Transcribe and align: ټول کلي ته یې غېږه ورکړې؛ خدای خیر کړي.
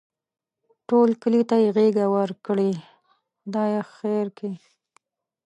ټول 0.87 1.09
کلي 1.21 1.41
ته 1.49 1.55
یې 1.63 1.69
غېږه 1.77 2.05
ورکړې؛ 2.15 2.71
خدای 3.39 3.73
خیر 3.95 4.27
کړي. 4.37 4.53